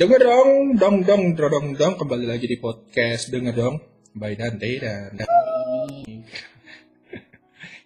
[0.00, 3.84] Dengar dong, dong, dong, dong, dong, kembali lagi di podcast Dengar dong,
[4.16, 5.12] by Dante dan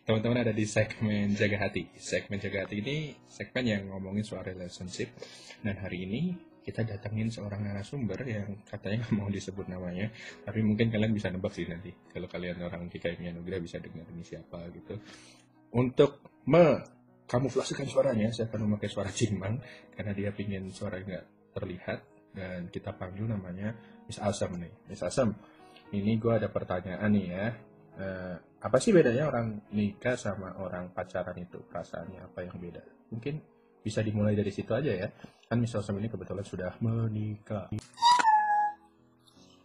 [0.06, 1.90] teman-teman ada di segmen Jaga Hati.
[1.98, 5.10] Segmen Jaga Hati ini segmen yang ngomongin soal relationship.
[5.58, 10.06] Dan hari ini kita datangin seorang narasumber yang katanya nggak mau disebut namanya,
[10.46, 11.90] tapi mungkin kalian bisa nebak sih nanti.
[12.14, 15.02] Kalau kalian orang KKM Nugra bisa dengar ini siapa gitu.
[15.74, 16.78] Untuk me
[17.26, 19.58] suaranya, saya akan memakai suara Cingmang
[19.98, 22.02] karena dia pingin suara nggak terlihat
[22.34, 23.72] dan kita panggil namanya
[24.10, 24.90] Miss Asam nih.
[24.90, 25.30] Miss Asam,
[25.94, 27.46] ini gue ada pertanyaan nih ya.
[27.94, 31.62] Eh, apa sih bedanya orang nikah sama orang pacaran itu?
[31.62, 32.82] Perasaannya apa yang beda?
[33.14, 33.38] Mungkin
[33.84, 35.08] bisa dimulai dari situ aja ya.
[35.46, 37.70] Kan Miss Asam ini kebetulan sudah menikah.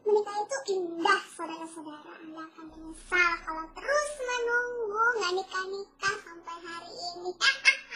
[0.05, 2.12] Menikah itu indah, saudara-saudara.
[2.21, 7.31] Anda akan menyesal kalau terus menunggu nggak nikah-nikah sampai hari ini.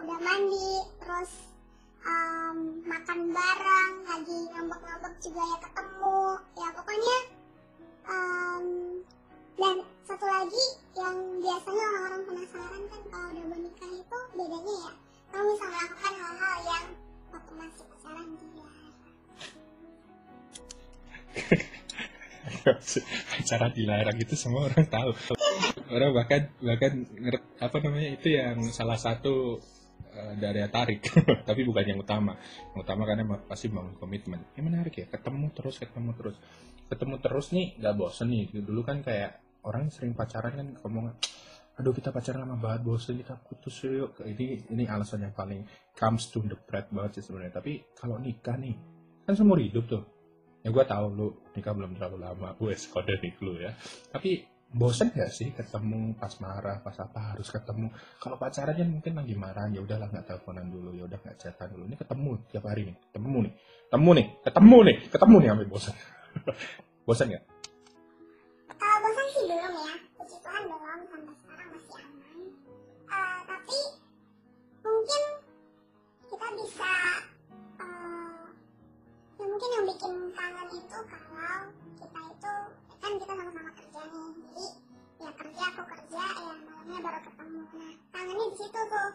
[0.00, 1.32] udah mandi, terus
[2.08, 7.18] um, makan bareng, lagi ngambek-ngambek juga ya ketemu, ya pokoknya
[8.08, 8.64] um,
[9.60, 9.76] dan
[10.08, 10.64] satu lagi
[10.96, 14.92] yang biasanya orang-orang penasaran kan kalau udah menikah itu bedanya ya,
[15.36, 16.96] kamu bisa melakukan hal-hal yang
[17.28, 18.72] waktu masih pacaran tidak.
[23.48, 25.12] Cara dilarang itu semua orang tahu.
[25.92, 27.04] Orang bahkan bahkan
[27.60, 29.60] apa namanya itu yang salah satu
[30.20, 31.00] uh, daya tarik,
[31.48, 32.36] tapi bukan yang utama.
[32.76, 34.52] Yang utama karena pasti bangun komitmen.
[34.52, 36.36] Yang menarik ya, ketemu terus, ketemu terus,
[36.92, 38.44] ketemu terus nih nggak bosen nih.
[38.60, 41.16] Dulu kan kayak orang sering pacaran kan ngomong,
[41.80, 44.20] aduh kita pacaran lama banget, bosen kita putus yuk.
[44.20, 45.64] Ini ini alasan yang paling
[45.96, 47.56] comes to the bread banget sih sebenarnya.
[47.56, 48.76] Tapi kalau nikah nih,
[49.24, 50.04] kan seumur hidup tuh
[50.60, 53.72] ya gue tahu lu nikah belum terlalu lama gue kode nih lu ya
[54.12, 57.90] tapi bosen gak sih ketemu pas marah pas apa harus ketemu?
[58.22, 61.68] Kalau pacaran kan mungkin lagi marah ya udahlah nggak teleponan dulu ya udah nggak chatan
[61.74, 61.82] dulu.
[61.90, 63.52] Ini ketemu tiap hari nih ketemu nih
[63.90, 65.94] ketemu nih ketemu nih ketemu nih sampai bosan
[67.06, 67.44] bosan nggak?
[68.78, 72.38] Kalau bosan sih belum ya, puji Tuhan belum sampai sekarang masih aman.
[73.10, 73.78] Eh, tapi
[74.80, 75.22] mungkin
[76.30, 76.92] kita bisa,
[77.82, 78.42] eh,
[79.36, 81.58] ya mungkin yang bikin kangen itu kalau
[81.98, 82.54] kita itu
[83.00, 84.30] kan kita sama-sama kerja nih,
[87.10, 87.60] baru ketemu.
[87.74, 89.10] Nah kangennya di situ tuh.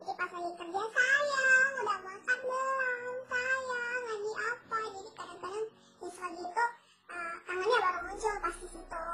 [0.00, 4.78] Jadi pas lagi kerja sayang, udah makan belum, sayang lagi apa.
[4.94, 5.66] Jadi kadang-kadang
[5.98, 6.64] siswa gitu
[7.10, 9.04] uh, kangennya baru muncul pas di situ.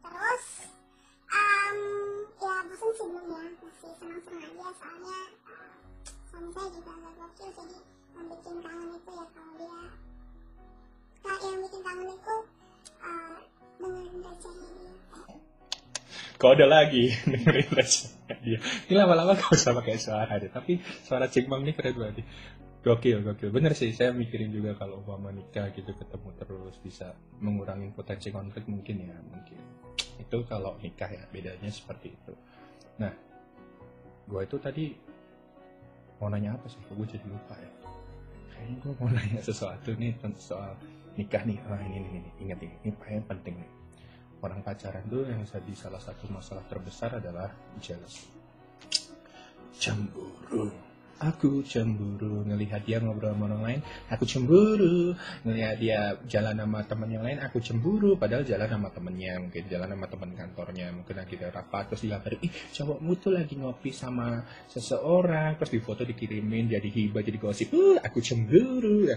[0.00, 0.44] Terus
[1.28, 1.78] um,
[2.40, 5.74] ya bosan sih belum ya, masih senang-senang aja soalnya uh,
[6.32, 7.78] suami saya juga agak gokil jadi
[8.16, 9.80] yang bikin kangen itu ya kalau dia
[11.20, 12.36] nah, yang bikin kangen itu
[13.04, 13.38] uh,
[13.76, 14.56] dengerin dia.
[16.36, 17.12] Kode lagi.
[17.30, 18.58] Dengerin rasanya dia.
[18.60, 22.24] Ini lama-lama gak usah pakai suara deh tapi suara Cingmang ini keren banget.
[22.84, 23.50] Gokil gokil.
[23.50, 28.70] Bener sih saya mikirin juga kalau umpama nikah gitu ketemu terus bisa mengurangi potensi konflik
[28.70, 29.58] mungkin ya mungkin.
[30.22, 32.32] Itu kalau nikah ya bedanya seperti itu.
[33.02, 33.10] Nah
[34.26, 34.84] gue itu tadi
[36.22, 36.78] mau nanya apa sih?
[36.94, 37.70] Gue jadi lupa ya.
[38.54, 40.72] Kayaknya gue mau nanya sesuatu nih tentang soal
[41.18, 41.58] nikah nih.
[41.66, 42.30] Ah ini ini, ini.
[42.46, 43.70] ingat ini ini penting nih
[44.44, 47.48] orang pacaran tuh yang jadi salah satu masalah terbesar adalah
[47.80, 48.28] jealous.
[49.76, 50.72] Cemburu.
[51.16, 52.44] Aku cemburu.
[52.44, 53.80] Ngelihat dia ngobrol sama orang lain
[54.12, 55.16] aku cemburu.
[55.48, 58.20] Ngelihat dia jalan sama temen yang lain aku cemburu.
[58.20, 60.86] Padahal jalan sama temennya mungkin jalan sama teman kantornya.
[60.92, 65.56] Mungkin lagi ada rapat terus dikabarin ih cowokmu tuh lagi ngopi sama seseorang.
[65.56, 69.08] Terus di foto dikirimin jadi hibah jadi gosip uh aku cemburu.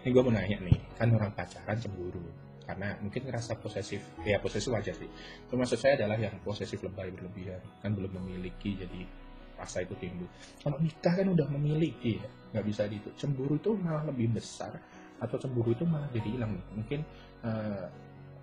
[0.00, 4.70] Ini gue mau nanya nih kan orang pacaran cemburu karena mungkin ngerasa posesif ya posesif
[4.70, 5.10] wajar sih.
[5.50, 7.58] Maksud saya adalah yang posesif lebay berlebihan.
[7.82, 9.02] Kan belum memiliki jadi
[9.58, 10.30] rasa itu timbul.
[10.62, 14.74] Kalau nikah kan udah memiliki ya nggak bisa gitu cemburu itu malah lebih besar
[15.18, 16.62] atau cemburu itu malah jadi hilang.
[16.78, 17.00] Mungkin
[17.42, 17.86] eh,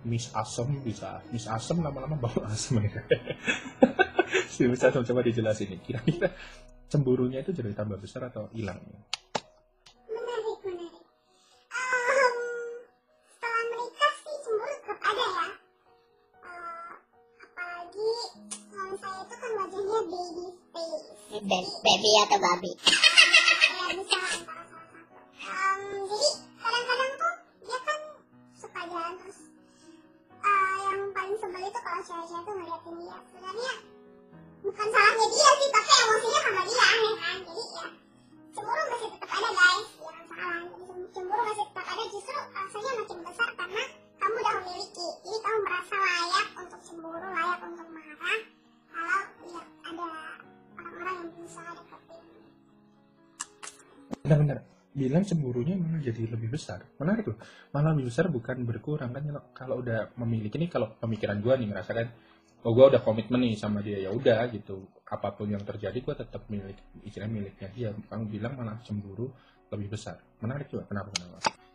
[0.04, 1.24] Miss Asem bisa.
[1.32, 3.00] Miss Asem lama-lama bau asem ya.
[4.52, 5.80] Si Miss Asem coba dijelasin nih.
[5.80, 6.28] Kira-kira
[6.92, 8.80] cemburunya itu jadi tambah besar atau hilang
[22.38, 22.72] babi
[26.08, 27.34] jadi kadang-kadang tuh
[27.68, 28.00] dia kan
[28.56, 29.38] suka jalan terus.
[30.40, 33.16] Uh, yang paling sebel itu kalau cewek-cewek tuh ngeliatin dia.
[33.28, 33.72] Sebenarnya
[34.62, 37.86] bukan salahnya dia sih tapi emosinya sama dia aneh kan jadi ya
[38.52, 43.18] cemburu masih tetap ada guys jangan salah Jadi, cemburu masih tetap ada justru rasanya makin
[43.22, 43.82] besar karena
[44.18, 44.38] kamu
[54.28, 54.58] Benar-benar
[54.92, 56.84] bilang cemburunya malah jadi lebih besar.
[57.00, 57.38] Menarik loh.
[57.72, 59.24] Malah lebih besar bukan berkurang kan
[59.56, 62.12] kalau- udah memiliki ini kalau pemikiran gua nih merasakan
[62.66, 64.84] oh gua udah komitmen nih sama dia ya udah gitu.
[65.08, 66.76] Apa pun yang terjadi gua tetap milik
[67.08, 67.88] istilah miliknya dia.
[67.94, 69.32] Kamu bilang malah cemburu
[69.72, 70.20] lebih besar.
[70.44, 70.84] Menarik juga.
[70.84, 71.67] Kenapa kenapa?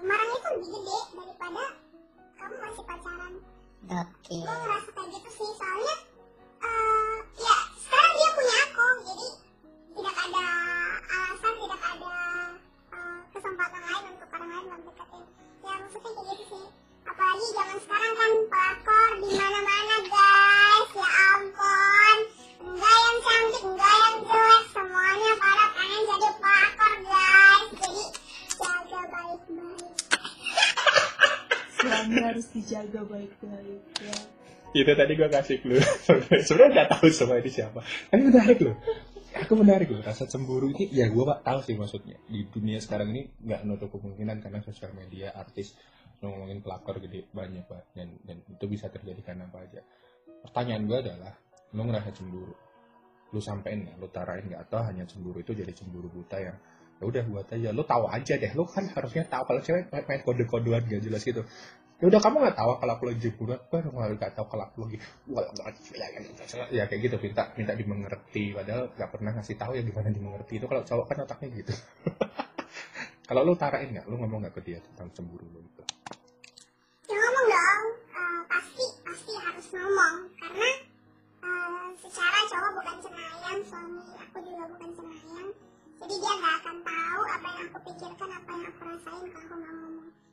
[0.00, 1.64] Marahnya itu lebih gede daripada
[2.40, 3.34] kamu masih pacaran.
[3.90, 4.36] Oke.
[4.44, 5.96] gue ngerasa kayak gitu sih soalnya
[6.60, 9.28] eh, ya sekarang dia punya aku jadi
[9.96, 10.46] tidak ada
[11.08, 12.14] alasan tidak ada
[12.92, 15.24] eh, kesempatan lain untuk orang lain untuk deketin
[15.64, 16.66] ya maksudnya kayak gitu sih.
[17.08, 20.49] Apalagi zaman sekarang kan pelakor di mana mana guys
[32.50, 34.16] dijaga baik-baik ya.
[34.70, 35.82] Itu tadi gua kasih clue.
[36.46, 37.82] Sebenarnya nggak tahu semua ini siapa.
[37.82, 38.76] Tapi menarik loh.
[39.42, 40.02] Aku menarik loh.
[40.02, 42.18] Rasa cemburu ini ya gua pak tahu sih maksudnya.
[42.30, 45.74] Di dunia sekarang ini nggak nutup kemungkinan karena sosial media artis
[46.20, 49.82] ngomongin pelakor gede banyak pak dan dan itu bisa terjadi karena apa aja.
[50.40, 51.32] Pertanyaan gua adalah,
[51.74, 52.54] lo ngerasa cemburu?
[53.34, 53.96] Lu sampein nggak?
[53.98, 54.70] Lu tarain nggak?
[54.70, 56.56] Atau hanya cemburu itu jadi cemburu buta yang
[57.02, 57.74] ya udah buat aja.
[57.74, 58.52] Lu tahu aja deh.
[58.54, 61.42] Lu kan harusnya tahu kalau cewek main kode-kodean gak jelas gitu
[62.00, 63.84] ya udah kamu nggak tahu kalau aku lagi cemburu aku kan
[64.16, 64.96] nggak tahu kalau aku lagi
[65.28, 65.44] wah,
[66.72, 68.56] ya kayak gitu minta minta dimengerti.
[68.56, 70.52] Padahal nggak pernah ngasih tahu ya gimana dimengerti.
[70.56, 71.72] Itu kalau cowok kan otaknya gitu.
[73.30, 74.10] Kalau lu tarain nggak?
[74.10, 75.86] Lu ngomong nggak ke dia tentang cemburu lu gitu
[77.06, 80.14] Ya ngomong dong, Eh, pasti pasti harus ngomong.
[80.34, 80.70] Karena
[81.46, 85.48] eh, secara cowok bukan cenayang, suami aku juga bukan cenayang,
[86.02, 89.56] jadi dia nggak akan tahu apa yang aku pikirkan, apa yang aku rasain kalau aku
[89.62, 89.89] ngomong.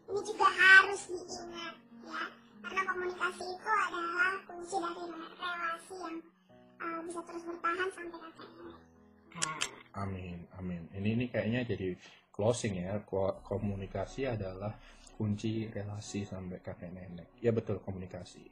[0.08, 1.76] Ini juga harus diingat
[2.08, 2.22] ya,
[2.64, 6.16] karena komunikasi itu adalah kunci dari re- relasi yang
[6.80, 8.80] eh, bisa terus bertahan sampai kakek nenek.
[9.98, 10.82] amin amin.
[10.96, 11.88] Ini ini kayaknya jadi
[12.32, 13.04] closing ya.
[13.04, 14.72] Ko- komunikasi adalah
[15.18, 18.46] kunci relasi sampai kakek nenek ya betul komunikasi.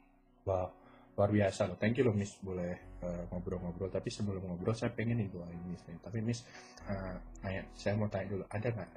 [0.44, 0.70] Wow
[1.16, 1.80] luar biasa loh.
[1.80, 2.36] Thank you loh miss.
[2.44, 3.88] Boleh eh, ngobrol-ngobrol.
[3.88, 6.44] Tapi sebelum ngobrol saya pengen nih doain miss tapi miss
[7.40, 8.44] nanya, saya mau tanya dulu.
[8.52, 8.90] Ada nggak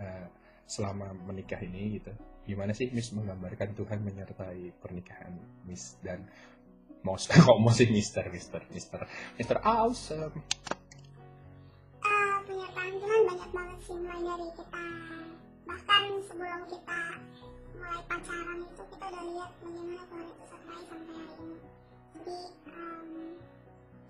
[0.00, 0.26] eh,
[0.66, 2.12] selama menikah ini gitu.
[2.46, 5.34] Gimana sih miss menggambarkan Tuhan menyertai pernikahan
[5.66, 6.26] miss dan
[7.06, 7.14] mau
[7.46, 9.06] kok mau sih mister mister mister
[9.38, 10.34] mister awesome?
[12.02, 14.86] Eh, penyertaan Tuhan banyak banget sih mulai dari kita.
[15.66, 17.02] Bahkan sebelum kita
[17.78, 21.58] mulai pacaran itu kita udah lihat bagaimana Tuhan itu sampai hari ini.
[22.14, 22.38] Jadi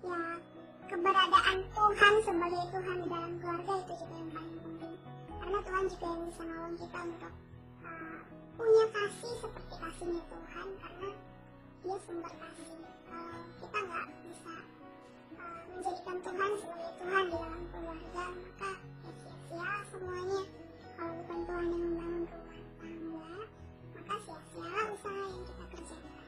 [0.07, 0.21] ya
[0.87, 4.76] keberadaan Tuhan sebagai Tuhan di dalam keluarga itu juga yang paling
[5.57, 7.33] karena Tuhan juga yang bisa nolong kita untuk
[7.81, 8.19] eh,
[8.61, 11.09] punya kasih seperti kasihnya Tuhan karena
[11.81, 12.69] dia sumber kasih.
[13.09, 14.55] Kalau kita nggak bisa
[15.41, 20.41] uh, menjadikan Tuhan sebagai Tuhan di dalam keluarga maka ya sia-sia semuanya.
[20.93, 23.33] Kalau bukan Tuhan yang membangun rumah tangga
[23.97, 26.25] maka sia-sia usaha yang kita kerjakan.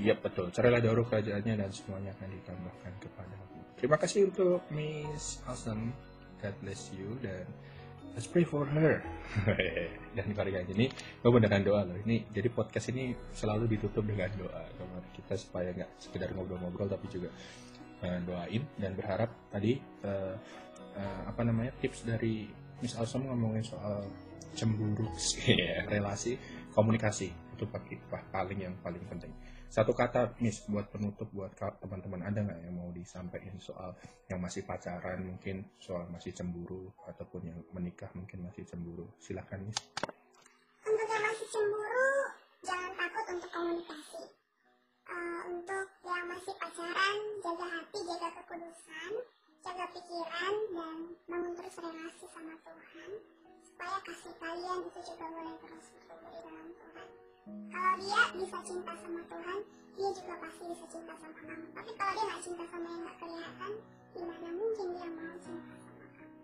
[0.00, 3.60] Iya betul, cerailah dahulu kerajaannya dan semuanya akan ditambahkan kepadamu.
[3.76, 5.92] Terima kasih untuk Miss Awesome,
[6.38, 7.44] God bless you dan
[8.14, 9.02] let's pray for her.
[10.16, 11.98] dan keluarga ini, gue beneran doa loh.
[12.02, 14.62] Ini jadi podcast ini selalu ditutup dengan doa.
[14.74, 17.30] Kemarin kita supaya nggak sekedar ngobrol-ngobrol tapi juga
[18.02, 20.34] eh, doain dan berharap tadi eh,
[20.98, 24.06] eh, apa namanya tips dari Miss Awesome ngomongin soal
[24.54, 25.06] cemburu,
[25.92, 26.38] relasi,
[26.74, 27.66] komunikasi itu
[28.30, 29.34] paling yang paling penting
[29.68, 32.24] satu kata Miss buat penutup buat teman-teman.
[32.24, 33.92] Ada nggak yang mau disampaikan soal
[34.32, 39.04] yang masih pacaran mungkin soal masih cemburu ataupun yang menikah mungkin masih cemburu?
[39.20, 39.76] Silahkan Miss.
[40.88, 42.12] Untuk yang masih cemburu
[42.64, 44.22] jangan takut untuk komunikasi.
[45.08, 49.12] Eh, untuk yang masih pacaran jaga hati jaga kekudusan
[49.58, 50.98] jaga pikiran dan
[51.28, 53.10] bangun terus relasi sama Tuhan.
[53.68, 57.27] Supaya kasih kalian itu juga boleh terus bertumbuh dalam Tuhan
[57.68, 59.58] kalau dia bisa cinta sama Tuhan
[59.98, 61.66] dia juga pasti bisa cinta sama kamu.
[61.74, 63.72] Tapi kalau dia nggak cinta sama yang nggak kelihatan
[64.14, 66.36] gimana mungkin dia mau cinta sama kamu?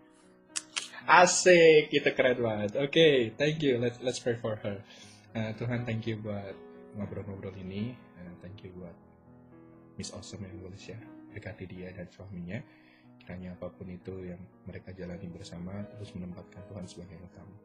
[1.05, 2.71] Asik itu keren banget.
[2.75, 3.07] Oke
[3.39, 3.79] thank you.
[3.79, 4.83] Let's let's pray for her.
[5.35, 6.55] Eh, Tuhan thank you buat
[6.99, 7.95] ngobrol-ngobrol ini.
[7.95, 8.95] Eh, thank you buat
[9.95, 12.59] Miss Awesome yang boleh share dekati dia dan suaminya.
[13.23, 17.55] Kiranya apa pun itu yang mereka jalani bersama terus menempatkan Tuhan sebagai utama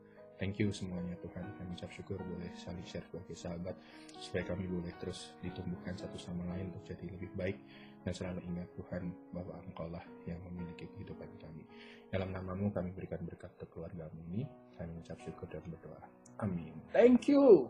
[0.40, 1.44] thank you semuanya Tuhan.
[1.60, 3.76] Kami ucap syukur boleh saling share sebagai sahabat
[4.16, 7.60] supaya kami boleh terus ditumbuhkan satu sama lain untuk jadi lebih baik
[8.04, 11.64] dan selalu ingat Tuhan bahwa Engkau lah yang memiliki kehidupan kami
[12.10, 16.00] dalam namamu kami berikan berkat ke keluargamu ini kami ucap syukur dan berdoa
[16.40, 16.72] Amin.
[16.96, 17.68] Thank you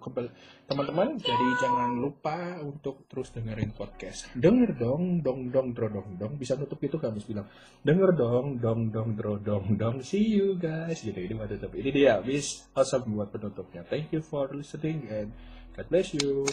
[0.71, 1.19] teman-teman.
[1.19, 4.31] Jadi jangan lupa untuk terus dengerin podcast.
[4.39, 6.39] Denger dong, dong dong dro dong dong.
[6.39, 7.51] Bisa nutup itu kamu bilang.
[7.83, 10.07] Denger dong, dong dong dro dong dong.
[10.07, 11.03] See you guys.
[11.03, 11.75] Gitu ini buat tutup.
[11.75, 13.83] Ini dia, Miss Awesome buat penutupnya.
[13.91, 15.35] Thank you for listening and
[15.75, 16.47] God bless you.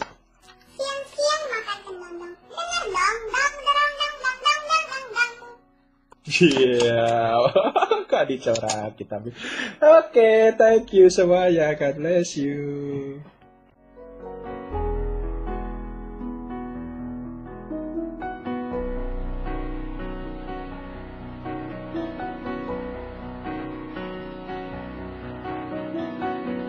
[6.28, 7.40] Iya,
[8.10, 9.16] kok dicorak kita.
[9.80, 11.72] Oke, thank you semuanya.
[11.72, 12.60] God bless you.